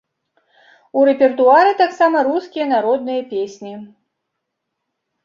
У 1.01 1.01
рэпертуары 1.09 1.71
таксама 1.81 2.17
рускія 2.29 2.65
народныя 2.73 3.21
песні. 3.35 3.73